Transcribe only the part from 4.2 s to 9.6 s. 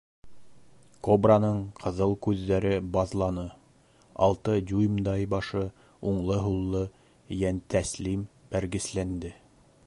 алты дюймдай башы уңлы-һуллы йәнтәслим бәргесләнде.